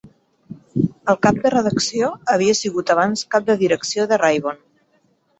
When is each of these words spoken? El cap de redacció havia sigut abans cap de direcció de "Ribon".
El 1.11 1.17
cap 1.25 1.35
de 1.41 1.51
redacció 1.53 2.09
havia 2.35 2.55
sigut 2.59 2.93
abans 2.93 3.21
cap 3.35 3.45
de 3.51 3.57
direcció 3.59 4.07
de 4.13 4.19
"Ribon". 4.23 4.57